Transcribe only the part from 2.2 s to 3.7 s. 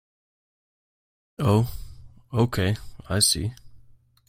okay, I see.